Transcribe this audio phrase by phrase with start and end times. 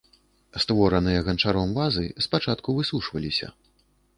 [0.63, 3.47] Створаныя ганчаром вазы спачатку высушваліся.